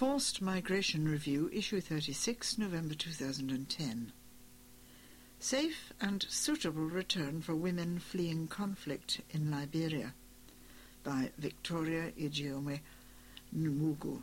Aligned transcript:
Forced 0.00 0.40
Migration 0.40 1.06
Review, 1.06 1.50
Issue 1.52 1.82
36, 1.82 2.56
November 2.56 2.94
2010. 2.94 4.12
Safe 5.38 5.92
and 6.00 6.24
Suitable 6.26 6.86
Return 6.86 7.42
for 7.42 7.54
Women 7.54 7.98
Fleeing 7.98 8.48
Conflict 8.48 9.20
in 9.28 9.50
Liberia 9.50 10.14
by 11.04 11.32
Victoria 11.36 12.12
Ijeoma 12.18 12.80
Nwogu. 13.54 14.22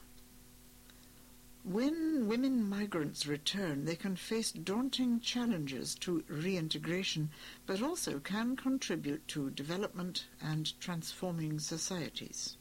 When 1.63 2.27
women 2.27 2.67
migrants 2.67 3.27
return, 3.27 3.85
they 3.85 3.95
can 3.95 4.15
face 4.15 4.51
daunting 4.51 5.19
challenges 5.19 5.93
to 5.99 6.23
reintegration, 6.27 7.29
but 7.67 7.83
also 7.83 8.17
can 8.17 8.55
contribute 8.55 9.27
to 9.27 9.51
development 9.51 10.25
and 10.41 10.73
transforming 10.79 11.59
societies. 11.59 12.56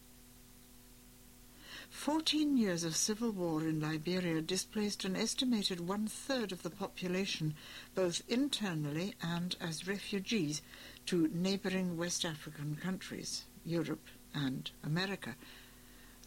Fourteen 1.90 2.56
years 2.56 2.84
of 2.84 2.96
civil 2.96 3.30
war 3.30 3.62
in 3.62 3.80
Liberia 3.80 4.40
displaced 4.40 5.04
an 5.04 5.16
estimated 5.16 5.80
one-third 5.80 6.52
of 6.52 6.62
the 6.62 6.70
population, 6.70 7.54
both 7.94 8.22
internally 8.28 9.14
and 9.22 9.56
as 9.60 9.86
refugees, 9.86 10.62
to 11.06 11.28
neighboring 11.32 11.96
West 11.96 12.24
African 12.24 12.76
countries, 12.76 13.44
Europe 13.64 14.08
and 14.34 14.70
America. 14.84 15.36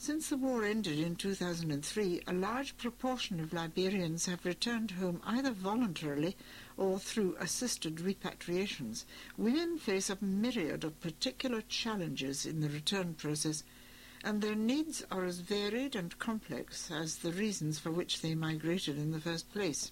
Since 0.02 0.30
the 0.30 0.38
war 0.38 0.64
ended 0.64 0.98
in 0.98 1.18
2003, 1.18 2.22
a 2.26 2.32
large 2.34 2.78
proportion 2.78 3.42
of 3.42 3.52
Liberians 3.52 4.28
have 4.28 4.46
returned 4.46 4.92
home 4.92 5.22
either 5.26 5.52
voluntarily 5.52 6.38
or 6.78 7.00
through 7.00 7.36
assisted 7.38 7.98
repatriations. 7.98 9.04
Women 9.38 9.78
face 9.78 10.10
a 10.10 10.18
myriad 10.22 10.86
of 10.86 11.02
particular 11.02 11.62
challenges 11.68 12.46
in 12.46 12.62
the 12.62 12.70
return 12.70 13.14
process, 13.14 13.66
and 14.24 14.42
their 14.42 14.56
needs 14.56 15.04
are 15.12 15.26
as 15.26 15.40
varied 15.40 15.96
and 15.96 16.20
complex 16.20 16.92
as 16.92 17.18
the 17.18 17.32
reasons 17.32 17.80
for 17.80 17.92
which 17.92 18.22
they 18.22 18.36
migrated 18.36 18.98
in 18.98 19.12
the 19.12 19.20
first 19.20 19.52
place. 19.52 19.92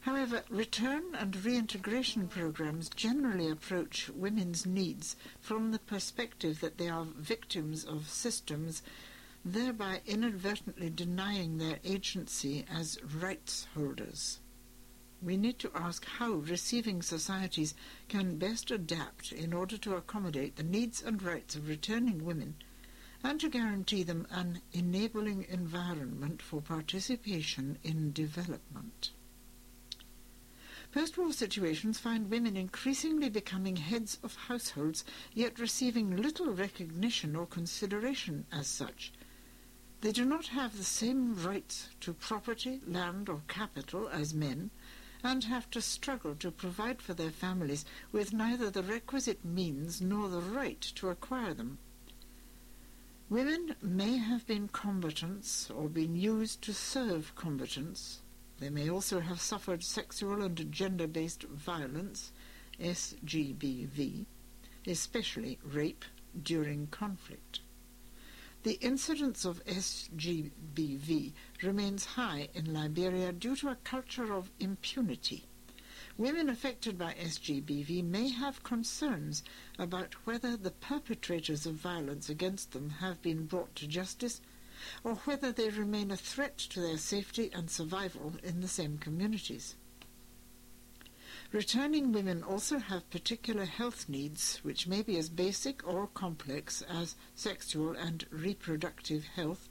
However, 0.00 0.44
return 0.50 1.14
and 1.14 1.34
reintegration 1.44 2.28
programs 2.28 2.90
generally 2.90 3.50
approach 3.50 4.10
women's 4.10 4.66
needs 4.66 5.16
from 5.40 5.72
the 5.72 5.78
perspective 5.78 6.60
that 6.60 6.76
they 6.76 6.88
are 6.88 7.06
victims 7.06 7.84
of 7.84 8.10
systems, 8.10 8.82
thereby 9.44 10.02
inadvertently 10.04 10.90
denying 10.90 11.56
their 11.56 11.78
agency 11.84 12.66
as 12.70 13.02
rights 13.02 13.66
holders. 13.74 14.40
We 15.22 15.38
need 15.38 15.58
to 15.60 15.72
ask 15.74 16.04
how 16.04 16.32
receiving 16.32 17.00
societies 17.00 17.74
can 18.08 18.36
best 18.36 18.70
adapt 18.70 19.32
in 19.32 19.54
order 19.54 19.78
to 19.78 19.96
accommodate 19.96 20.56
the 20.56 20.62
needs 20.62 21.02
and 21.02 21.22
rights 21.22 21.56
of 21.56 21.66
returning 21.66 22.26
women 22.26 22.56
and 23.24 23.40
to 23.40 23.48
guarantee 23.48 24.02
them 24.02 24.26
an 24.30 24.60
enabling 24.74 25.46
environment 25.48 26.42
for 26.42 26.60
participation 26.60 27.78
in 27.82 28.12
development. 28.12 29.12
Post-war 30.92 31.32
situations 31.32 31.98
find 31.98 32.30
women 32.30 32.54
increasingly 32.56 33.30
becoming 33.30 33.76
heads 33.76 34.18
of 34.22 34.36
households, 34.36 35.04
yet 35.32 35.58
receiving 35.58 36.18
little 36.18 36.52
recognition 36.52 37.34
or 37.34 37.46
consideration 37.46 38.44
as 38.52 38.68
such. 38.68 39.10
They 40.02 40.12
do 40.12 40.26
not 40.26 40.48
have 40.48 40.76
the 40.76 40.84
same 40.84 41.34
rights 41.42 41.88
to 42.02 42.12
property, 42.12 42.80
land, 42.86 43.30
or 43.30 43.40
capital 43.48 44.06
as 44.06 44.34
men, 44.34 44.70
and 45.24 45.42
have 45.44 45.70
to 45.70 45.80
struggle 45.80 46.34
to 46.36 46.50
provide 46.50 47.00
for 47.00 47.14
their 47.14 47.30
families 47.30 47.86
with 48.12 48.34
neither 48.34 48.70
the 48.70 48.82
requisite 48.82 49.42
means 49.44 50.02
nor 50.02 50.28
the 50.28 50.42
right 50.42 50.82
to 50.82 51.08
acquire 51.08 51.54
them. 51.54 51.78
Women 53.30 53.74
may 53.80 54.18
have 54.18 54.46
been 54.46 54.68
combatants 54.68 55.70
or 55.70 55.88
been 55.88 56.14
used 56.14 56.60
to 56.62 56.74
serve 56.74 57.34
combatants. 57.34 58.20
They 58.58 58.68
may 58.68 58.90
also 58.90 59.20
have 59.20 59.40
suffered 59.40 59.82
sexual 59.82 60.42
and 60.42 60.70
gender-based 60.70 61.44
violence, 61.44 62.32
SGBV, 62.78 64.26
especially 64.86 65.58
rape 65.64 66.04
during 66.42 66.86
conflict. 66.88 67.60
The 68.62 68.78
incidence 68.80 69.46
of 69.46 69.64
SGBV 69.64 71.32
remains 71.62 72.04
high 72.04 72.48
in 72.52 72.74
Liberia 72.74 73.32
due 73.32 73.56
to 73.56 73.70
a 73.70 73.76
culture 73.76 74.34
of 74.34 74.50
impunity. 74.60 75.46
Women 76.16 76.48
affected 76.48 76.96
by 76.96 77.14
SGBV 77.14 78.04
may 78.04 78.28
have 78.28 78.62
concerns 78.62 79.42
about 79.80 80.14
whether 80.24 80.56
the 80.56 80.70
perpetrators 80.70 81.66
of 81.66 81.74
violence 81.74 82.28
against 82.28 82.70
them 82.70 82.90
have 83.00 83.20
been 83.20 83.46
brought 83.46 83.74
to 83.74 83.88
justice 83.88 84.40
or 85.02 85.16
whether 85.16 85.50
they 85.50 85.70
remain 85.70 86.12
a 86.12 86.16
threat 86.16 86.56
to 86.56 86.80
their 86.80 86.98
safety 86.98 87.50
and 87.52 87.68
survival 87.68 88.34
in 88.44 88.60
the 88.60 88.68
same 88.68 88.96
communities. 88.96 89.74
Returning 91.50 92.12
women 92.12 92.44
also 92.44 92.78
have 92.78 93.10
particular 93.10 93.64
health 93.64 94.08
needs 94.08 94.58
which 94.62 94.86
may 94.86 95.02
be 95.02 95.18
as 95.18 95.28
basic 95.28 95.84
or 95.84 96.06
complex 96.06 96.80
as 96.82 97.16
sexual 97.34 97.96
and 97.96 98.24
reproductive 98.30 99.24
health 99.24 99.68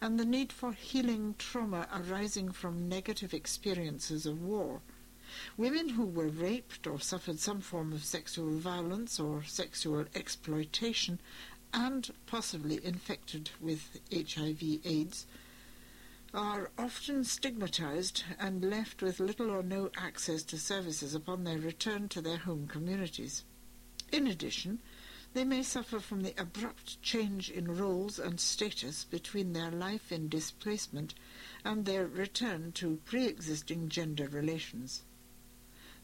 and 0.00 0.18
the 0.18 0.24
need 0.24 0.52
for 0.52 0.72
healing 0.72 1.34
trauma 1.36 1.86
arising 1.92 2.50
from 2.50 2.88
negative 2.88 3.34
experiences 3.34 4.24
of 4.24 4.40
war 4.42 4.80
Women 5.56 5.90
who 5.90 6.04
were 6.04 6.28
raped 6.28 6.86
or 6.86 7.00
suffered 7.00 7.38
some 7.38 7.60
form 7.60 7.92
of 7.92 8.04
sexual 8.04 8.58
violence 8.58 9.18
or 9.20 9.44
sexual 9.44 10.06
exploitation 10.14 11.20
and 11.72 12.10
possibly 12.26 12.84
infected 12.84 13.50
with 13.60 14.00
HIV/AIDS 14.12 15.26
are 16.34 16.70
often 16.78 17.24
stigmatized 17.24 18.24
and 18.38 18.64
left 18.64 19.02
with 19.02 19.20
little 19.20 19.50
or 19.50 19.62
no 19.62 19.90
access 19.96 20.42
to 20.42 20.58
services 20.58 21.14
upon 21.14 21.44
their 21.44 21.58
return 21.58 22.08
to 22.08 22.20
their 22.20 22.38
home 22.38 22.66
communities. 22.66 23.44
In 24.10 24.26
addition, 24.26 24.80
they 25.34 25.44
may 25.44 25.62
suffer 25.62 25.98
from 25.98 26.22
the 26.22 26.34
abrupt 26.38 27.00
change 27.00 27.50
in 27.50 27.76
roles 27.76 28.18
and 28.18 28.38
status 28.38 29.04
between 29.04 29.52
their 29.52 29.70
life 29.70 30.12
in 30.12 30.28
displacement 30.28 31.14
and 31.64 31.84
their 31.86 32.06
return 32.06 32.72
to 32.72 33.00
pre-existing 33.06 33.88
gender 33.88 34.28
relations. 34.28 35.02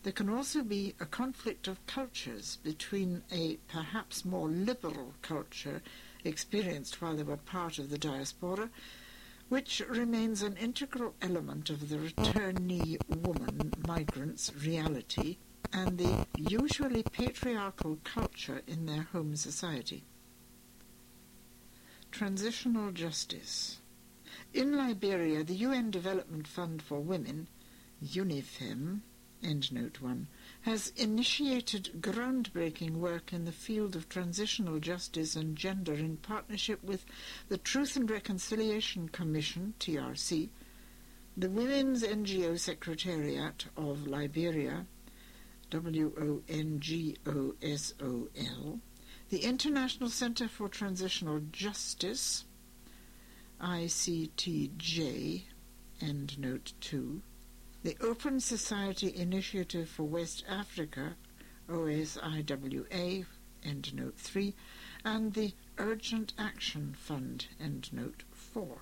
There 0.08 0.24
can 0.24 0.30
also 0.30 0.62
be 0.62 0.94
a 1.00 1.04
conflict 1.04 1.68
of 1.68 1.86
cultures 1.86 2.56
between 2.62 3.24
a 3.30 3.58
perhaps 3.68 4.24
more 4.24 4.48
liberal 4.48 5.12
culture 5.20 5.82
experienced 6.24 7.02
while 7.02 7.14
they 7.14 7.22
were 7.22 7.36
part 7.36 7.78
of 7.78 7.90
the 7.90 7.98
diaspora, 7.98 8.70
which 9.50 9.80
remains 9.86 10.40
an 10.40 10.56
integral 10.56 11.14
element 11.20 11.68
of 11.68 11.90
the 11.90 11.98
returnee 11.98 12.96
woman 13.18 13.74
migrant's 13.86 14.50
reality, 14.56 15.36
and 15.74 15.98
the 15.98 16.26
usually 16.38 17.02
patriarchal 17.02 17.98
culture 18.02 18.62
in 18.66 18.86
their 18.86 19.08
home 19.12 19.36
society. 19.36 20.04
Transitional 22.10 22.92
justice. 22.92 23.82
In 24.54 24.74
Liberia, 24.74 25.44
the 25.44 25.56
UN 25.56 25.90
Development 25.90 26.48
Fund 26.48 26.80
for 26.80 26.98
Women, 26.98 27.48
UNIFEM, 28.02 29.02
Endnote 29.42 30.00
1, 30.00 30.26
has 30.62 30.92
initiated 30.96 32.00
groundbreaking 32.00 32.92
work 32.96 33.32
in 33.32 33.44
the 33.44 33.52
field 33.52 33.94
of 33.94 34.08
transitional 34.08 34.80
justice 34.80 35.36
and 35.36 35.56
gender 35.56 35.94
in 35.94 36.16
partnership 36.16 36.82
with 36.82 37.04
the 37.48 37.58
Truth 37.58 37.96
and 37.96 38.10
Reconciliation 38.10 39.08
Commission, 39.08 39.74
TRC, 39.78 40.48
the 41.36 41.50
Women's 41.50 42.02
NGO 42.02 42.58
Secretariat 42.58 43.66
of 43.76 44.06
Liberia, 44.06 44.86
W-O-N-G-O-S-O-L, 45.70 46.40
the 49.28 49.44
International 49.44 50.08
Center 50.08 50.48
for 50.48 50.68
Transitional 50.68 51.40
Justice, 51.52 52.44
ICTJ, 53.60 55.42
Endnote 56.00 56.72
2, 56.80 57.22
the 57.84 57.96
Open 58.00 58.40
Society 58.40 59.14
Initiative 59.14 59.88
for 59.88 60.02
West 60.02 60.44
Africa, 60.48 61.14
OSIWA, 61.68 63.24
Endnote 63.64 64.16
3, 64.16 64.54
and 65.04 65.32
the 65.34 65.52
Urgent 65.78 66.32
Action 66.36 66.96
Fund, 66.98 67.46
end 67.60 67.92
note 67.92 68.24
4. 68.32 68.78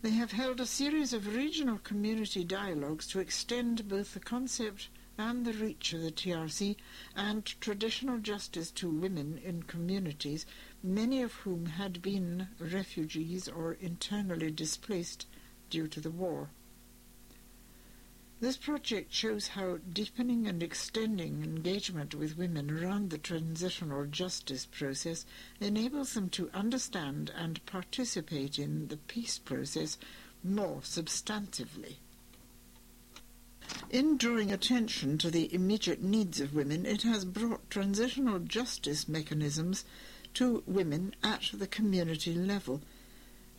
They 0.00 0.12
have 0.12 0.32
held 0.32 0.60
a 0.60 0.66
series 0.66 1.12
of 1.12 1.34
regional 1.34 1.76
community 1.76 2.42
dialogues 2.42 3.06
to 3.08 3.20
extend 3.20 3.86
both 3.86 4.14
the 4.14 4.20
concept 4.20 4.88
and 5.18 5.44
the 5.44 5.52
reach 5.52 5.92
of 5.92 6.00
the 6.00 6.10
TRC 6.10 6.76
and 7.14 7.44
traditional 7.60 8.18
justice 8.18 8.70
to 8.70 8.88
women 8.88 9.38
in 9.44 9.64
communities, 9.64 10.46
many 10.82 11.20
of 11.20 11.34
whom 11.34 11.66
had 11.66 12.00
been 12.00 12.48
refugees 12.58 13.46
or 13.46 13.74
internally 13.74 14.50
displaced 14.50 15.26
due 15.68 15.86
to 15.86 16.00
the 16.00 16.10
war. 16.10 16.48
This 18.42 18.56
project 18.56 19.14
shows 19.14 19.46
how 19.46 19.78
deepening 19.92 20.48
and 20.48 20.64
extending 20.64 21.44
engagement 21.44 22.12
with 22.12 22.36
women 22.36 22.72
around 22.72 23.10
the 23.10 23.18
transitional 23.18 24.04
justice 24.06 24.66
process 24.66 25.24
enables 25.60 26.14
them 26.14 26.28
to 26.30 26.50
understand 26.52 27.30
and 27.36 27.64
participate 27.66 28.58
in 28.58 28.88
the 28.88 28.96
peace 28.96 29.38
process 29.38 29.96
more 30.42 30.80
substantively. 30.80 31.98
In 33.90 34.16
drawing 34.16 34.50
attention 34.50 35.18
to 35.18 35.30
the 35.30 35.54
immediate 35.54 36.02
needs 36.02 36.40
of 36.40 36.52
women, 36.52 36.84
it 36.84 37.02
has 37.02 37.24
brought 37.24 37.70
transitional 37.70 38.40
justice 38.40 39.08
mechanisms 39.08 39.84
to 40.34 40.64
women 40.66 41.14
at 41.22 41.52
the 41.54 41.68
community 41.68 42.34
level. 42.34 42.82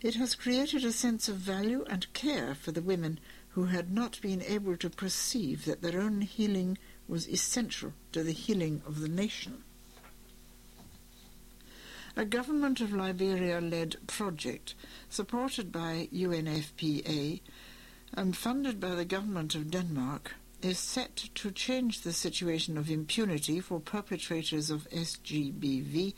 It 0.02 0.16
has 0.16 0.34
created 0.34 0.84
a 0.84 0.92
sense 0.92 1.30
of 1.30 1.36
value 1.36 1.86
and 1.88 2.12
care 2.12 2.54
for 2.54 2.72
the 2.72 2.82
women 2.82 3.18
who 3.54 3.66
had 3.66 3.92
not 3.92 4.20
been 4.20 4.42
able 4.42 4.76
to 4.76 4.90
perceive 4.90 5.64
that 5.64 5.80
their 5.80 6.00
own 6.00 6.20
healing 6.20 6.76
was 7.06 7.28
essential 7.28 7.92
to 8.10 8.24
the 8.24 8.32
healing 8.32 8.82
of 8.84 9.00
the 9.00 9.08
nation. 9.08 9.62
A 12.16 12.24
Government 12.24 12.80
of 12.80 12.92
Liberia-led 12.92 14.06
project 14.06 14.74
supported 15.08 15.70
by 15.70 16.08
UNFPA 16.12 17.40
and 18.16 18.28
um, 18.28 18.32
funded 18.32 18.80
by 18.80 18.94
the 18.94 19.04
Government 19.04 19.54
of 19.54 19.70
Denmark 19.70 20.34
is 20.62 20.78
set 20.78 21.16
to 21.16 21.50
change 21.50 22.00
the 22.00 22.12
situation 22.12 22.78
of 22.78 22.90
impunity 22.90 23.60
for 23.60 23.78
perpetrators 23.80 24.70
of 24.70 24.88
SGBV 24.90 26.14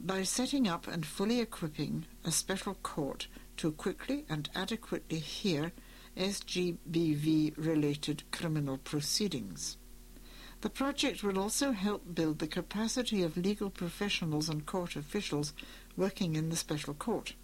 by 0.00 0.22
setting 0.22 0.66
up 0.66 0.86
and 0.86 1.06
fully 1.06 1.40
equipping 1.40 2.06
a 2.24 2.30
special 2.30 2.74
court 2.74 3.26
to 3.56 3.72
quickly 3.72 4.24
and 4.28 4.48
adequately 4.54 5.18
hear 5.18 5.72
SGBV-related 6.18 8.24
criminal 8.30 8.78
proceedings. 8.78 9.76
The 10.60 10.70
project 10.70 11.22
will 11.22 11.38
also 11.38 11.70
help 11.70 12.14
build 12.14 12.40
the 12.40 12.48
capacity 12.48 13.22
of 13.22 13.36
legal 13.36 13.70
professionals 13.70 14.48
and 14.48 14.66
court 14.66 14.96
officials 14.96 15.52
working 15.96 16.34
in 16.34 16.50
the 16.50 16.56
special 16.56 16.94
court. 16.94 17.34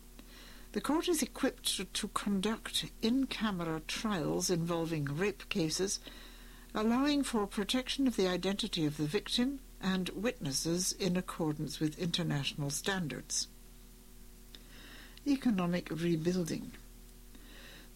The 0.73 0.81
court 0.81 1.09
is 1.09 1.23
equipped 1.23 1.94
to, 1.94 2.09
conduct 2.09 2.87
in-camera 3.00 3.82
trials 3.87 4.50
involving 4.50 5.05
rape 5.05 5.49
cases, 5.49 6.00
allowing 6.75 7.23
for 7.23 7.47
protection 7.47 8.09
of 8.09 8.17
the 8.17 8.26
identity 8.26 8.85
of 8.85 8.97
the 8.97 9.06
victim 9.06 9.61
and 9.81 10.09
witnesses 10.09 10.91
in 10.91 11.17
accordance 11.17 11.79
with 11.79 11.97
international 11.97 12.71
standards. 12.71 13.47
Economic 15.25 15.88
rebuilding. 15.93 16.73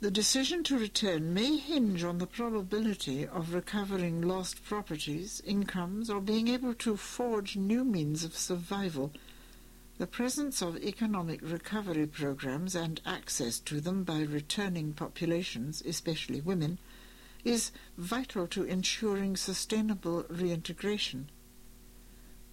The 0.00 0.12
decision 0.12 0.62
to 0.64 0.78
return 0.78 1.34
may 1.34 1.56
hinge 1.56 2.04
on 2.04 2.18
the 2.18 2.26
probability 2.28 3.26
of 3.26 3.52
recovering 3.52 4.22
lost 4.22 4.62
properties, 4.62 5.42
incomes, 5.44 6.08
or 6.08 6.20
being 6.20 6.46
able 6.46 6.74
to 6.74 6.96
forge 6.96 7.56
new 7.56 7.82
means 7.82 8.22
of 8.22 8.36
survival. 8.36 9.12
The 9.98 10.06
presence 10.06 10.62
of 10.62 10.76
economic 10.76 11.40
recovery 11.42 12.06
programs 12.06 12.76
and 12.76 13.00
access 13.04 13.58
to 13.58 13.80
them 13.80 14.04
by 14.04 14.20
returning 14.20 14.92
populations, 14.92 15.82
especially 15.84 16.40
women, 16.40 16.78
is 17.42 17.72
vital 17.96 18.46
to 18.48 18.62
ensuring 18.62 19.36
sustainable 19.36 20.24
reintegration. 20.28 21.28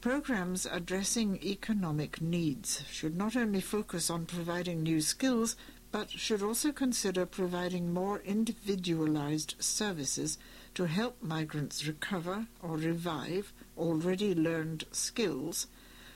Programs 0.02 0.66
addressing 0.66 1.38
economic 1.44 2.22
needs 2.22 2.84
should 2.92 3.16
not 3.16 3.36
only 3.36 3.62
focus 3.62 4.10
on 4.10 4.26
providing 4.26 4.82
new 4.82 5.02
skills, 5.02 5.56
but 5.96 6.12
should 6.12 6.42
also 6.42 6.74
consider 6.74 7.26
providing 7.26 7.94
more 7.94 8.20
individualized 8.26 9.56
services 9.60 10.38
to 10.74 10.88
help 10.88 11.16
migrants 11.24 11.88
recover 11.88 12.48
or 12.62 12.76
revive 12.76 13.54
already 13.78 14.36
learned 14.36 14.84
skills, 14.92 15.68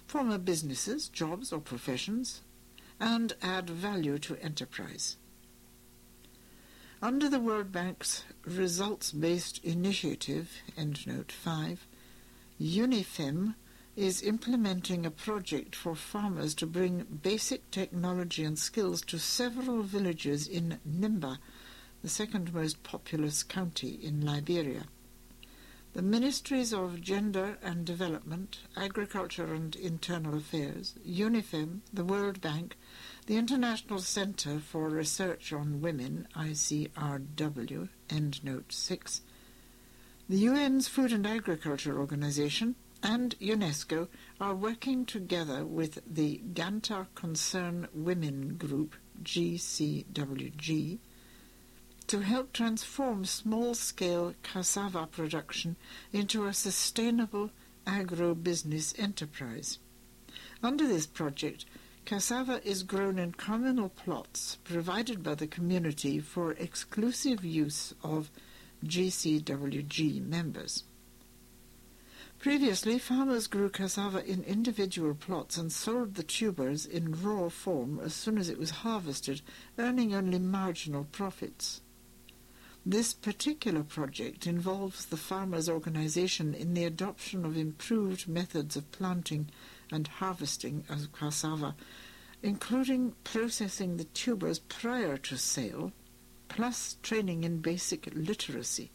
former 0.06 0.38
businesses, 0.38 1.08
jobs 1.08 1.54
or 1.54 1.62
professions, 1.62 2.42
and 3.00 3.32
add 3.42 3.70
value 3.70 4.20
to 4.20 4.36
enterprise. 4.44 5.16
Under 7.02 7.30
the 7.30 7.40
World 7.40 7.72
Bank's 7.72 8.26
results-based 8.44 9.64
initiative, 9.64 10.58
EndNote 10.78 11.32
5, 11.32 11.88
UNIFEM 12.60 13.56
is 14.00 14.22
implementing 14.22 15.06
a 15.06 15.12
project 15.12 15.76
for 15.76 15.94
farmers 15.94 16.56
to 16.56 16.66
bring 16.66 17.06
basic 17.22 17.70
technology 17.70 18.46
and 18.46 18.58
skills 18.58 19.02
to 19.02 19.20
several 19.20 19.84
villages 19.84 20.48
in 20.48 20.80
Nimba, 20.90 21.38
the 22.02 22.08
second 22.08 22.54
most 22.54 22.82
populous 22.82 23.44
county 23.44 24.00
in 24.02 24.26
Liberia. 24.26 24.84
The 25.92 26.02
Ministries 26.02 26.74
of 26.74 27.02
Gender 27.02 27.58
and 27.62 27.84
Development, 27.84 28.60
Agriculture 28.78 29.54
and 29.54 29.76
Internal 29.76 30.38
Affairs, 30.38 30.96
UNIFEM, 31.06 31.82
the 31.92 32.06
World 32.06 32.40
Bank, 32.40 32.78
the 33.26 33.36
International 33.36 34.00
Centre 34.00 34.60
for 34.60 34.88
Research 34.88 35.52
on 35.52 35.82
Women, 35.82 36.26
ICRW, 36.38 37.90
EndNote 38.08 38.72
6, 38.72 39.22
the 40.30 40.48
UN's 40.48 40.88
Food 40.88 41.12
and 41.12 41.28
Agriculture 41.28 42.00
Organization, 42.00 42.76
and 43.02 43.38
UNESCO 43.40 44.08
are 44.40 44.56
working 44.56 45.06
together 45.06 45.66
with 45.66 46.02
the 46.06 46.42
Ganta 46.54 47.08
Concern 47.16 47.88
Women 47.94 48.56
Group, 48.58 48.96
GCWG, 49.24 51.00
to 52.08 52.20
help 52.22 52.52
transform 52.54 53.24
small-scale 53.24 54.34
cassava 54.42 55.08
production 55.08 55.76
into 56.12 56.46
a 56.46 56.54
sustainable 56.54 57.52
agro-business 57.86 58.94
enterprise. 58.98 59.78
Under 60.64 60.88
this 60.88 61.06
project, 61.06 61.66
cassava 62.06 62.62
is 62.68 62.84
grown 62.84 63.20
in 63.20 63.34
communal 63.34 63.90
plots 63.90 64.58
provided 64.64 65.22
by 65.22 65.36
the 65.36 65.48
community 65.48 66.20
for 66.20 66.54
exclusive 66.54 67.46
use 67.46 67.94
of 68.04 68.32
GCWG 68.84 70.26
members. 70.26 70.84
Previously, 72.40 72.98
farmers 72.98 73.48
grew 73.48 73.70
cassava 73.70 74.26
in 74.26 74.44
individual 74.44 75.14
plots 75.14 75.58
and 75.58 75.70
sold 75.70 76.16
the 76.16 76.24
tubers 76.24 76.86
in 76.86 77.22
raw 77.22 77.50
form 77.50 78.00
as 78.00 78.14
soon 78.14 78.38
as 78.38 78.48
it 78.48 78.58
was 78.58 78.70
harvested, 78.70 79.42
earning 79.78 80.16
only 80.16 80.40
marginal 80.40 81.04
profits. 81.12 81.82
This 82.86 83.14
particular 83.14 83.84
project 83.84 84.48
involves 84.48 85.06
the 85.06 85.18
farmers' 85.18 85.68
organization 85.68 86.54
in 86.54 86.76
the 86.76 86.86
adoption 86.86 87.44
of 87.44 87.58
improved 87.58 88.26
methods 88.26 88.78
of 88.78 88.90
planting 88.94 89.50
and 89.92 90.08
harvesting 90.08 90.86
of 90.88 91.12
cassava, 91.12 91.76
including 92.42 93.16
processing 93.26 93.98
the 93.98 94.06
tubers 94.06 94.60
prior 94.60 95.18
to 95.18 95.38
sale, 95.38 95.92
plus 96.48 96.96
training 97.04 97.44
in 97.44 97.60
basic 97.60 98.08
literacy. 98.14 98.92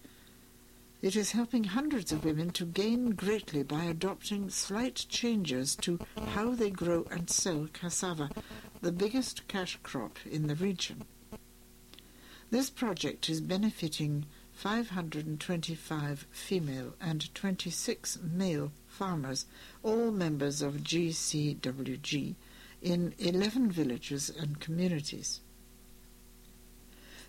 It 1.04 1.16
is 1.16 1.32
helping 1.32 1.64
hundreds 1.64 2.12
of 2.12 2.24
women 2.24 2.48
to 2.52 2.64
gain 2.64 3.10
greatly 3.10 3.62
by 3.62 3.84
adopting 3.84 4.48
slight 4.48 5.04
changes 5.10 5.76
to 5.82 5.98
how 6.28 6.54
they 6.54 6.70
grow 6.70 7.06
and 7.10 7.28
sell 7.28 7.68
cassava, 7.74 8.30
the 8.80 8.90
biggest 8.90 9.46
cash 9.46 9.78
crop 9.82 10.16
in 10.24 10.46
the 10.46 10.54
region. 10.54 11.04
This 12.50 12.70
project 12.70 13.28
is 13.28 13.42
benefiting 13.42 14.24
525 14.52 16.26
female 16.30 16.94
and 17.02 17.34
26 17.34 18.20
male 18.22 18.72
farmers, 18.86 19.44
all 19.82 20.10
members 20.10 20.62
of 20.62 20.84
GCWG, 20.84 22.34
in 22.80 23.14
11 23.18 23.70
villages 23.70 24.30
and 24.30 24.58
communities. 24.58 25.42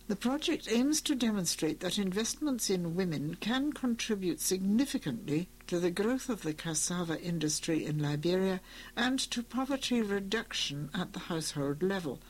The 0.07 0.15
project 0.15 0.67
aims 0.69 1.01
to 1.01 1.15
demonstrate 1.15 1.79
that 1.79 1.97
investments 1.97 2.69
in 2.69 2.93
women 2.93 3.37
can 3.39 3.73
contribute 3.73 4.39
significantly 4.39 5.49
to 5.65 5.79
the 5.79 5.89
growth 5.89 6.29
of 6.29 6.43
the 6.43 6.53
cassava 6.53 7.19
industry 7.19 7.83
in 7.83 7.97
Liberia 7.97 8.61
and 8.95 9.17
to 9.31 9.41
poverty 9.41 10.03
reduction 10.03 10.91
at 10.93 11.13
the 11.13 11.21
household 11.21 11.81
level, 11.81 12.21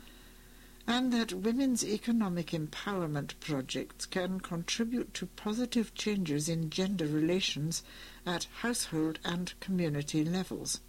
and 0.87 1.11
that 1.11 1.33
women's 1.33 1.83
economic 1.83 2.51
empowerment 2.51 3.37
projects 3.41 4.05
can 4.05 4.39
contribute 4.39 5.13
to 5.15 5.25
positive 5.25 5.93
changes 5.93 6.47
in 6.47 6.69
gender 6.69 7.07
relations 7.07 7.83
at 8.25 8.47
household 8.61 9.19
and 9.25 9.53
community 9.59 10.23
levels. 10.23 10.79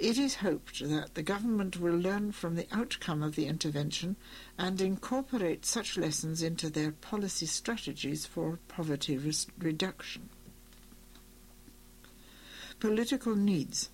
It 0.00 0.16
is 0.16 0.36
hoped 0.36 0.80
that 0.80 1.14
the 1.14 1.22
government 1.22 1.78
will 1.78 1.94
learn 1.94 2.32
from 2.32 2.56
the 2.56 2.66
outcome 2.72 3.22
of 3.22 3.36
the 3.36 3.44
intervention 3.44 4.16
and 4.56 4.80
incorporate 4.80 5.66
such 5.66 5.98
lessons 5.98 6.42
into 6.42 6.70
their 6.70 6.90
policy 6.90 7.44
strategies 7.44 8.24
for 8.24 8.58
poverty 8.66 9.18
reduction. 9.58 10.30
Political 12.78 13.36
needs. 13.36 13.90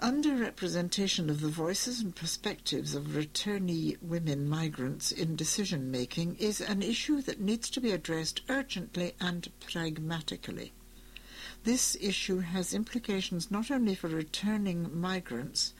underrepresentation 0.00 1.30
of 1.30 1.40
the 1.40 1.46
voices 1.46 2.00
and 2.00 2.16
perspectives 2.16 2.92
of 2.96 3.14
returnee 3.14 4.02
women 4.02 4.48
migrants 4.48 5.12
in 5.12 5.36
decision 5.36 5.88
making 5.88 6.34
is 6.40 6.60
an 6.60 6.82
issue 6.82 7.22
that 7.22 7.38
needs 7.38 7.70
to 7.70 7.80
be 7.80 7.92
addressed 7.92 8.40
urgently 8.48 9.14
and 9.20 9.52
pragmatically. 9.60 10.72
This 11.64 11.96
issue 12.00 12.40
has 12.40 12.74
implications 12.74 13.50
not 13.50 13.70
only 13.70 13.94
for 13.94 14.08
returning 14.08 15.00
migrants, 15.00 15.74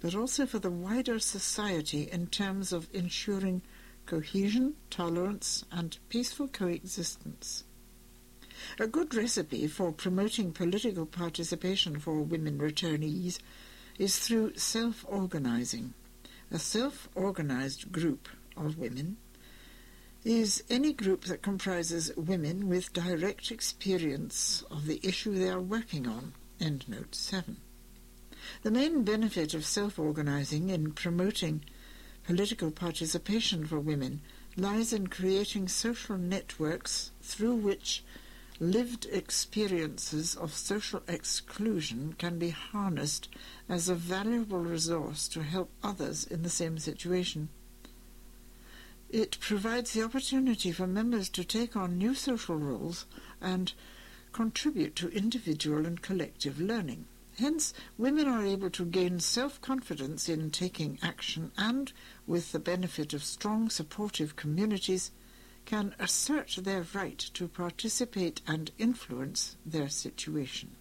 but 0.00 0.14
also 0.14 0.46
for 0.46 0.58
the 0.58 0.70
wider 0.70 1.18
society 1.18 2.08
in 2.10 2.28
terms 2.28 2.72
of 2.72 2.88
ensuring 2.94 3.60
cohesion, 4.06 4.76
tolerance, 4.88 5.64
and 5.70 5.98
peaceful 6.08 6.48
coexistence. 6.48 7.64
A 8.78 8.86
good 8.86 9.14
recipe 9.14 9.66
for 9.66 9.92
promoting 9.92 10.52
political 10.52 11.04
participation 11.04 11.98
for 11.98 12.22
women 12.22 12.58
returnees 12.58 13.38
is 13.98 14.18
through 14.18 14.54
self-organizing. 14.56 15.92
A 16.50 16.58
self-organized 16.58 17.92
group 17.92 18.28
of 18.56 18.78
women 18.78 19.18
is 20.26 20.64
any 20.68 20.92
group 20.92 21.22
that 21.22 21.40
comprises 21.40 22.10
women 22.16 22.68
with 22.68 22.92
direct 22.92 23.52
experience 23.52 24.64
of 24.72 24.86
the 24.86 24.98
issue 25.04 25.32
they 25.32 25.48
are 25.48 25.60
working 25.60 26.04
on. 26.08 26.32
End 26.60 26.84
note 26.88 27.14
7. 27.14 27.56
The 28.64 28.72
main 28.72 29.04
benefit 29.04 29.54
of 29.54 29.64
self-organizing 29.64 30.68
in 30.68 30.94
promoting 30.94 31.64
political 32.24 32.72
participation 32.72 33.68
for 33.68 33.78
women 33.78 34.20
lies 34.56 34.92
in 34.92 35.06
creating 35.06 35.68
social 35.68 36.18
networks 36.18 37.12
through 37.22 37.54
which 37.54 38.02
lived 38.58 39.06
experiences 39.12 40.34
of 40.34 40.52
social 40.52 41.02
exclusion 41.06 42.16
can 42.18 42.36
be 42.36 42.50
harnessed 42.50 43.28
as 43.68 43.88
a 43.88 43.94
valuable 43.94 44.58
resource 44.58 45.28
to 45.28 45.44
help 45.44 45.70
others 45.84 46.26
in 46.26 46.42
the 46.42 46.50
same 46.50 46.78
situation. 46.78 47.48
It 49.08 49.38
provides 49.40 49.92
the 49.92 50.02
opportunity 50.02 50.72
for 50.72 50.86
members 50.86 51.28
to 51.30 51.44
take 51.44 51.76
on 51.76 51.96
new 51.96 52.14
social 52.14 52.56
roles 52.56 53.06
and 53.40 53.72
contribute 54.32 54.96
to 54.96 55.08
individual 55.08 55.86
and 55.86 56.02
collective 56.02 56.60
learning. 56.60 57.06
Hence, 57.38 57.72
women 57.98 58.26
are 58.26 58.44
able 58.44 58.70
to 58.70 58.84
gain 58.84 59.20
self-confidence 59.20 60.28
in 60.28 60.50
taking 60.50 60.98
action 61.02 61.52
and, 61.56 61.92
with 62.26 62.52
the 62.52 62.58
benefit 62.58 63.12
of 63.12 63.22
strong 63.22 63.70
supportive 63.70 64.36
communities, 64.36 65.10
can 65.66 65.94
assert 65.98 66.56
their 66.62 66.84
right 66.94 67.18
to 67.18 67.46
participate 67.46 68.40
and 68.46 68.70
influence 68.78 69.56
their 69.66 69.88
situation. 69.88 70.76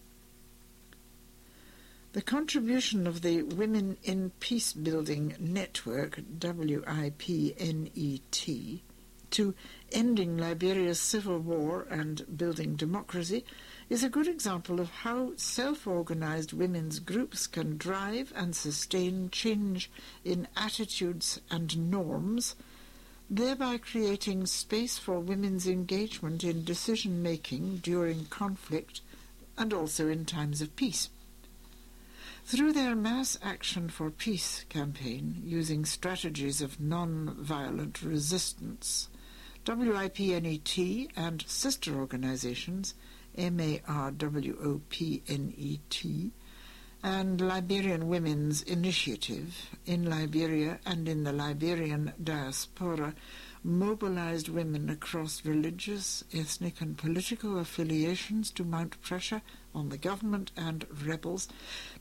The 2.15 2.21
contribution 2.21 3.07
of 3.07 3.23
the 3.23 3.43
Women 3.43 3.97
in 4.01 4.31
Peace 4.39 4.71
Building 4.71 5.35
Network, 5.37 6.21
WIPNET, 6.39 7.11
to 9.31 9.53
ending 9.91 10.37
Liberia's 10.37 10.99
civil 11.01 11.39
war 11.39 11.85
and 11.89 12.37
building 12.37 12.77
democracy 12.77 13.43
is 13.89 14.01
a 14.01 14.09
good 14.09 14.29
example 14.29 14.79
of 14.79 14.89
how 14.89 15.33
self-organized 15.35 16.53
women's 16.53 16.99
groups 16.99 17.47
can 17.47 17.75
drive 17.75 18.31
and 18.33 18.55
sustain 18.55 19.29
change 19.29 19.91
in 20.23 20.47
attitudes 20.55 21.41
and 21.51 21.91
norms, 21.91 22.55
thereby 23.29 23.77
creating 23.77 24.45
space 24.45 24.97
for 24.97 25.19
women's 25.19 25.67
engagement 25.67 26.45
in 26.45 26.63
decision-making 26.63 27.79
during 27.79 28.23
conflict 28.27 29.01
and 29.57 29.73
also 29.73 30.07
in 30.07 30.23
times 30.23 30.61
of 30.61 30.73
peace. 30.77 31.09
Through 32.47 32.73
their 32.73 32.93
Mass 32.93 33.39
Action 33.41 33.89
for 33.89 34.11
Peace 34.11 34.65
campaign, 34.69 35.41
using 35.43 35.83
strategies 35.83 36.61
of 36.61 36.79
non-violent 36.79 38.03
resistance, 38.03 39.09
WIPNET 39.65 41.09
and 41.15 41.43
sister 41.47 41.95
organizations 41.95 42.93
M-A-R-W-O-P-N-E-T, 43.35 43.81
and 47.01 47.41
Liberian 47.41 48.07
Women's 48.07 48.61
Initiative 48.61 49.75
in 49.87 50.07
Liberia 50.07 50.79
and 50.85 51.09
in 51.09 51.23
the 51.23 51.33
Liberian 51.33 52.13
diaspora 52.23 53.15
mobilized 53.65 54.47
women 54.47 54.91
across 54.91 55.43
religious, 55.43 56.23
ethnic 56.31 56.79
and 56.81 56.97
political 56.97 57.57
affiliations 57.57 58.51
to 58.51 58.63
mount 58.63 59.01
pressure 59.01 59.41
on 59.73 59.89
the 59.89 59.97
government 59.97 60.51
and 60.55 60.85
rebels 61.03 61.47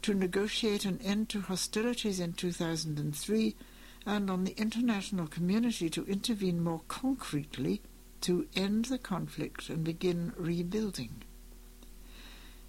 to 0.03 0.13
negotiate 0.13 0.85
an 0.85 1.01
end 1.03 1.31
to 1.31 1.41
hostilities 1.41 2.21
in 2.21 2.35
2003 2.35 3.57
and 4.05 4.31
on 4.31 4.45
the 4.45 4.55
international 4.59 5.27
community 5.27 5.89
to 5.89 6.05
intervene 6.05 6.63
more 6.63 6.83
concretely 6.87 7.81
to 8.21 8.47
end 8.55 8.85
the 8.87 8.99
conflict 8.99 9.71
and 9.71 9.85
begin 9.85 10.35
rebuilding. 10.37 11.23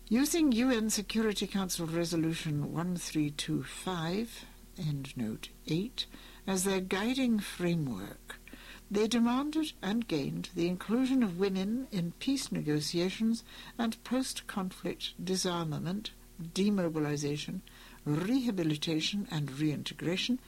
Using 0.08 0.54
UN 0.54 0.90
Security 0.90 1.48
Council 1.48 1.86
Resolution 1.86 2.72
1325, 2.72 4.46
end 4.78 5.18
Note 5.18 5.50
8, 5.68 6.06
as 6.48 6.64
their 6.64 6.80
guiding 6.80 7.40
framework, 7.40 8.40
they 8.90 9.08
demanded 9.08 9.74
and 9.82 10.08
gained 10.08 10.50
the 10.56 10.68
inclusion 10.68 11.24
of 11.24 11.40
women 11.40 11.88
in 11.92 12.14
peace 12.20 12.52
negotiations 12.52 13.44
and 13.78 14.04
post-conflict 14.04 15.14
disarmament, 15.24 16.12
demobilization, 16.54 17.62
rehabilitation 18.06 19.28
and 19.32 19.60
reintegration, 19.60 20.40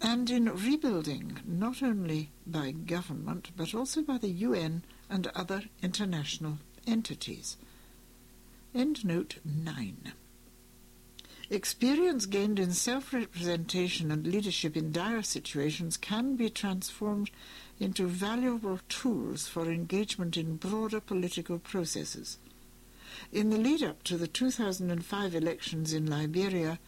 and 0.00 0.30
in 0.30 0.46
rebuilding 0.46 1.40
not 1.44 1.82
only 1.82 2.30
by 2.46 2.70
government 2.70 3.50
but 3.56 3.74
also 3.74 4.00
by 4.00 4.16
the 4.16 4.30
UN 4.30 4.82
and 5.10 5.26
other 5.28 5.64
international 5.82 6.58
entities. 6.86 7.56
End 8.74 9.04
note 9.04 9.38
9. 9.44 10.12
Experience 11.50 12.26
gained 12.26 12.60
in 12.60 12.72
self-representation 12.72 14.12
and 14.12 14.24
leadership 14.24 14.76
in 14.76 14.92
dire 14.92 15.20
situations 15.22 15.96
can 15.96 16.36
be 16.36 16.48
transformed 16.48 17.28
into 17.80 18.06
valuable 18.06 18.78
tools 18.88 19.48
for 19.48 19.68
engagement 19.68 20.36
in 20.36 20.54
broader 20.54 21.00
political 21.00 21.58
processes. 21.58 22.38
In 23.32 23.50
the 23.50 23.58
lead-up 23.58 24.04
to 24.04 24.16
the 24.16 24.28
2005 24.28 25.34
elections 25.34 25.92
in 25.92 26.06
Liberia, 26.06 26.78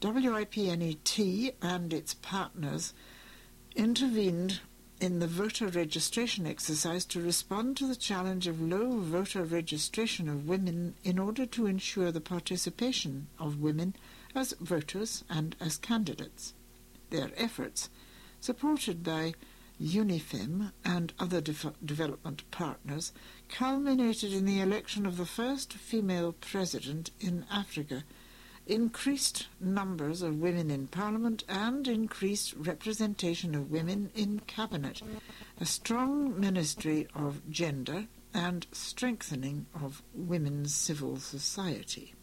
WIPNET 0.00 1.54
and 1.60 1.92
its 1.92 2.14
partners 2.14 2.94
intervened 3.74 4.60
in 5.00 5.18
the 5.18 5.26
voter 5.26 5.66
registration 5.66 6.46
exercise 6.46 7.04
to 7.04 7.20
respond 7.20 7.76
to 7.76 7.86
the 7.86 7.96
challenge 7.96 8.46
of 8.46 8.60
low 8.60 9.00
voter 9.00 9.44
registration 9.44 10.28
of 10.28 10.48
women 10.48 10.94
in 11.02 11.18
order 11.18 11.44
to 11.46 11.66
ensure 11.66 12.12
the 12.12 12.20
participation 12.20 13.26
of 13.38 13.60
women 13.60 13.94
as 14.34 14.52
voters 14.60 15.24
and 15.28 15.56
as 15.60 15.76
candidates. 15.76 16.54
Their 17.10 17.30
efforts, 17.36 17.90
supported 18.40 19.02
by 19.02 19.34
UNIFEM 19.80 20.72
and 20.84 21.12
other 21.18 21.40
de 21.40 21.54
development 21.84 22.48
partners, 22.50 23.12
culminated 23.48 24.32
in 24.32 24.44
the 24.44 24.60
election 24.60 25.04
of 25.04 25.16
the 25.16 25.26
first 25.26 25.72
female 25.72 26.32
president 26.32 27.10
in 27.20 27.44
Africa 27.50 28.04
increased 28.66 29.46
numbers 29.60 30.22
of 30.22 30.40
women 30.40 30.70
in 30.70 30.86
Parliament 30.86 31.44
and 31.48 31.86
increased 31.86 32.54
representation 32.56 33.54
of 33.54 33.70
women 33.70 34.10
in 34.14 34.40
Cabinet, 34.46 35.02
a 35.60 35.66
strong 35.66 36.38
ministry 36.38 37.06
of 37.14 37.48
gender 37.50 38.06
and 38.32 38.66
strengthening 38.72 39.66
of 39.74 40.02
women's 40.14 40.74
civil 40.74 41.18
society. 41.18 42.14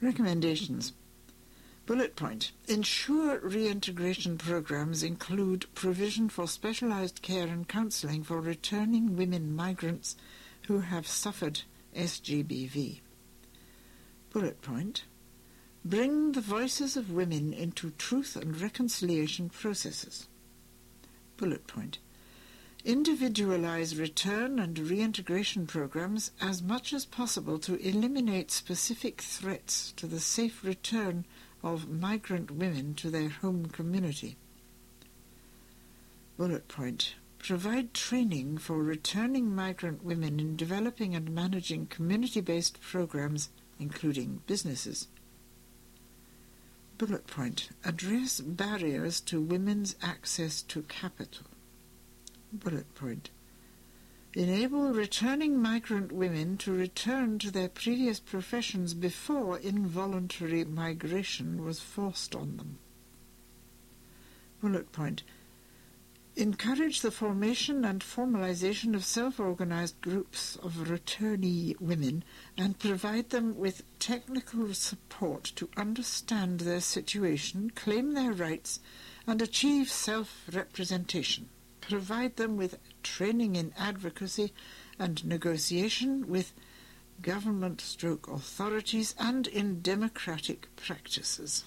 Recommendations. 0.00 0.92
Bullet 1.86 2.16
point. 2.16 2.52
Ensure 2.68 3.38
reintegration 3.38 4.36
programs 4.36 5.02
include 5.02 5.66
provision 5.74 6.28
for 6.28 6.46
specialized 6.46 7.22
care 7.22 7.46
and 7.46 7.68
counseling 7.68 8.22
for 8.24 8.40
returning 8.40 9.16
women 9.16 9.54
migrants 9.54 10.16
who 10.66 10.80
have 10.80 11.06
suffered 11.06 11.62
SGBV. 11.96 13.00
Bullet 14.32 14.62
point. 14.62 15.04
Bring 15.84 16.32
the 16.32 16.40
voices 16.40 16.96
of 16.96 17.12
women 17.12 17.52
into 17.52 17.90
truth 17.98 18.34
and 18.34 18.58
reconciliation 18.58 19.50
processes. 19.50 20.26
Bullet 21.36 21.66
point. 21.66 21.98
Individualize 22.82 23.98
return 23.98 24.58
and 24.58 24.78
reintegration 24.78 25.66
programs 25.66 26.30
as 26.40 26.62
much 26.62 26.94
as 26.94 27.04
possible 27.04 27.58
to 27.58 27.76
eliminate 27.86 28.50
specific 28.50 29.20
threats 29.20 29.92
to 29.96 30.06
the 30.06 30.18
safe 30.18 30.64
return 30.64 31.26
of 31.62 31.90
migrant 31.90 32.50
women 32.50 32.94
to 32.94 33.10
their 33.10 33.28
home 33.28 33.66
community. 33.66 34.36
Bullet 36.38 36.68
point. 36.68 37.16
Provide 37.38 37.92
training 37.92 38.56
for 38.56 38.82
returning 38.82 39.54
migrant 39.54 40.02
women 40.02 40.40
in 40.40 40.56
developing 40.56 41.14
and 41.14 41.34
managing 41.34 41.86
community-based 41.86 42.80
programs 42.80 43.50
including 43.82 44.40
businesses. 44.46 45.08
Bullet 46.98 47.26
point. 47.26 47.70
Address 47.84 48.40
barriers 48.40 49.20
to 49.22 49.40
women's 49.40 49.96
access 50.00 50.62
to 50.62 50.82
capital. 50.82 51.46
Bullet 52.52 52.94
point. 52.94 53.30
Enable 54.34 54.92
returning 54.92 55.60
migrant 55.60 56.12
women 56.12 56.56
to 56.58 56.72
return 56.72 57.38
to 57.40 57.50
their 57.50 57.68
previous 57.68 58.20
professions 58.20 58.94
before 58.94 59.58
involuntary 59.58 60.64
migration 60.64 61.64
was 61.64 61.80
forced 61.80 62.34
on 62.34 62.56
them. 62.56 62.78
Bullet 64.60 64.92
point 64.92 65.24
encourage 66.36 67.02
the 67.02 67.10
formation 67.10 67.84
and 67.84 68.00
formalization 68.00 68.94
of 68.94 69.04
self-organized 69.04 70.00
groups 70.00 70.56
of 70.56 70.88
returnee 70.88 71.78
women 71.80 72.24
and 72.56 72.78
provide 72.78 73.30
them 73.30 73.56
with 73.56 73.82
technical 73.98 74.72
support 74.72 75.44
to 75.44 75.68
understand 75.76 76.60
their 76.60 76.80
situation, 76.80 77.70
claim 77.74 78.14
their 78.14 78.32
rights, 78.32 78.80
and 79.26 79.42
achieve 79.42 79.90
self-representation. 79.90 81.48
Provide 81.80 82.36
them 82.36 82.56
with 82.56 82.78
training 83.02 83.56
in 83.56 83.74
advocacy 83.76 84.52
and 84.98 85.24
negotiation 85.24 86.28
with 86.28 86.54
government 87.20 87.80
stroke 87.80 88.26
authorities 88.28 89.14
and 89.18 89.46
in 89.46 89.82
democratic 89.82 90.74
practices. 90.76 91.64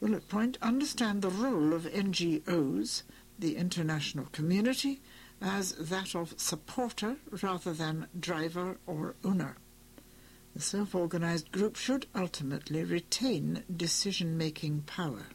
Bullet 0.00 0.28
point, 0.28 0.58
understand 0.62 1.22
the 1.22 1.28
role 1.28 1.72
of 1.72 1.82
NGOs, 1.82 3.02
the 3.38 3.56
international 3.56 4.26
community, 4.26 5.00
as 5.40 5.72
that 5.72 6.14
of 6.14 6.34
supporter 6.36 7.16
rather 7.42 7.72
than 7.72 8.06
driver 8.18 8.78
or 8.86 9.16
owner. 9.24 9.56
The 10.54 10.62
self-organized 10.62 11.52
group 11.52 11.76
should 11.76 12.06
ultimately 12.14 12.84
retain 12.84 13.64
decision-making 13.74 14.82
power. 14.82 15.26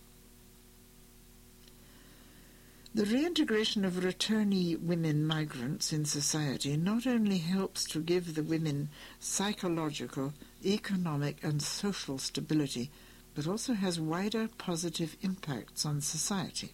The 2.95 3.05
reintegration 3.05 3.85
of 3.85 3.93
returnee 3.93 4.79
women 4.79 5.25
migrants 5.25 5.91
in 5.91 6.05
society 6.05 6.77
not 6.77 7.07
only 7.07 7.39
helps 7.39 7.85
to 7.85 7.99
give 7.99 8.35
the 8.35 8.43
women 8.43 8.89
psychological, 9.19 10.33
economic 10.63 11.43
and 11.43 11.61
social 11.61 12.17
stability, 12.17 12.91
but 13.35 13.47
also 13.47 13.73
has 13.73 13.99
wider 13.99 14.47
positive 14.57 15.15
impacts 15.21 15.85
on 15.85 16.01
society. 16.01 16.73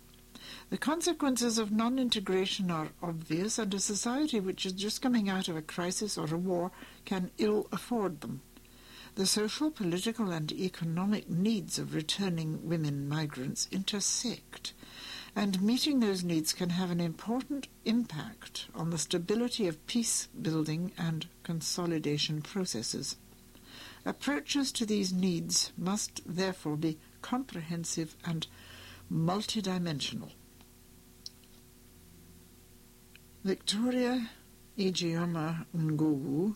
The 0.70 0.78
consequences 0.78 1.58
of 1.58 1.72
non-integration 1.72 2.72
are 2.72 2.89
obvious, 3.04 3.60
and 3.60 3.74
a 3.74 3.80
society 3.80 4.39
which 4.39 4.66
is 4.66 4.74
just 4.74 5.01
coming 5.01 5.30
out 5.30 5.48
of 5.48 5.56
a 5.56 5.62
crisis 5.62 6.18
or 6.18 6.34
a 6.34 6.38
war 6.38 6.72
can 7.06 7.32
ill 7.38 7.68
afford 7.72 8.22
them. 8.22 8.42
The 9.16 9.25
social, 9.25 9.70
political, 9.70 10.32
and 10.32 10.51
economic 10.51 11.30
needs 11.30 11.78
of 11.78 11.94
returning 11.94 12.68
women 12.68 13.08
migrants 13.10 13.68
intersect, 13.72 14.74
and 15.36 15.62
meeting 15.62 16.00
those 16.00 16.24
needs 16.24 16.54
can 16.54 16.70
have 16.72 16.89
an 16.92 17.00
important 17.00 17.68
impact 17.86 18.68
on 18.74 18.89
the 18.89 18.98
stability 18.98 19.68
of 19.68 19.86
peace 19.88 20.28
building 20.42 20.92
and 20.98 21.28
consolidation 21.44 22.42
processes. 22.42 23.16
Approaches 24.06 24.72
to 24.74 24.86
these 24.86 25.12
needs 25.12 25.72
must 25.77 26.22
therefore 26.25 26.77
be 26.77 26.98
comprehensive 27.22 28.15
and 28.25 28.48
multidimensional. 29.12 30.32
Victoria 33.44 34.29
Ijeoma 34.77 35.65
Nwogu, 35.75 36.56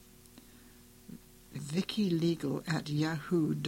wikilegal 1.55 2.63
at 2.67 2.89
yahoo.co.uk, 2.89 3.67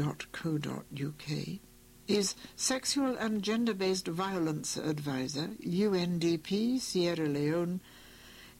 is 2.07 2.35
Sexual 2.55 3.15
and 3.17 3.41
Gender-Based 3.41 4.07
Violence 4.07 4.77
Advisor, 4.77 5.49
UNDP, 5.65 6.79
Sierra 6.79 7.27
Leone, 7.27 7.81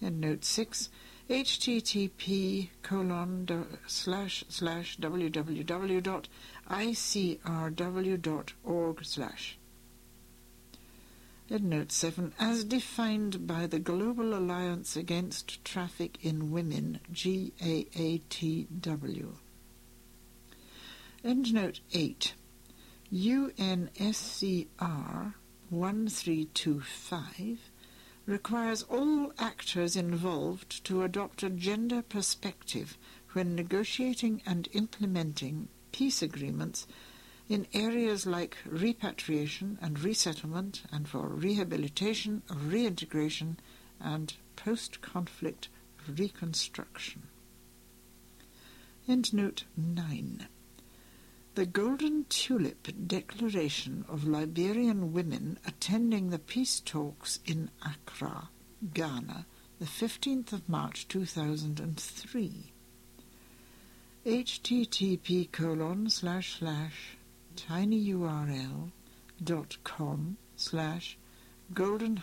And 0.03 0.20
note 0.20 0.44
6, 0.44 0.90
http 1.31 2.68
colon 2.83 3.79
slash 3.87 4.44
slash 4.50 4.98
www.icrw.org 4.98 5.35
slash 9.05 9.59
End 11.50 11.64
note 11.64 11.92
7. 11.92 12.33
As 12.40 12.64
defined 12.64 13.46
by 13.46 13.66
the 13.66 13.78
Global 13.78 14.35
Alliance 14.35 14.96
Against 14.96 15.62
Traffic 15.62 16.16
in 16.22 16.50
Women, 16.50 17.00
GAATW. 17.12 17.59
Endnote 21.22 21.80
8. 21.92 22.33
UNSCR 23.12 24.64
1325 25.68 27.59
requires 28.24 28.83
all 28.85 29.30
actors 29.38 29.96
involved 29.96 30.83
to 30.85 31.02
adopt 31.02 31.42
a 31.42 31.50
gender 31.50 32.00
perspective 32.00 32.96
when 33.35 33.54
negotiating 33.54 34.40
and 34.46 34.66
implementing 34.72 35.68
peace 35.92 36.22
agreements 36.22 36.87
in 37.48 37.66
areas 37.74 38.26
like 38.26 38.57
repatriation 38.64 39.78
and 39.83 40.00
resettlement 40.00 40.83
and 40.90 41.09
for 41.09 41.28
rehabilitation, 41.28 42.42
reintegration 42.48 43.59
and 44.00 44.35
post-conflict 44.57 45.68
reconstruction. 46.09 47.22
Endnote 49.09 49.64
9. 49.76 50.48
The 51.54 51.66
Golden 51.66 52.24
Tulip 52.28 52.88
Declaration 53.07 54.04
of 54.09 54.26
Liberian 54.26 55.12
Women 55.12 55.59
attending 55.66 56.30
the 56.30 56.38
peace 56.38 56.80
talks 56.80 57.40
in 57.44 57.70
Accra, 57.85 58.48
Ghana, 58.92 59.46
the 59.78 59.85
15th 59.85 60.52
of 60.52 60.68
March 60.68 61.07
2003 61.09 62.72
http 64.24 65.52
colon 65.52 66.09
slash 66.09 66.59
slash 66.59 67.18
tinyurl 67.57 68.90
dot 69.43 69.77
com 69.85 70.37
slash 70.57 71.19
golden 71.73 72.17